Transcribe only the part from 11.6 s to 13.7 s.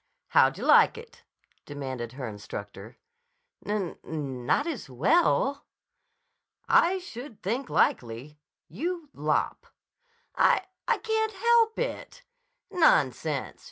it." "Nonsense!